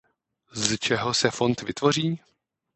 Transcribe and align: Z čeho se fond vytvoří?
Z 0.51 0.77
čeho 0.77 1.13
se 1.13 1.31
fond 1.31 1.61
vytvoří? 1.61 2.21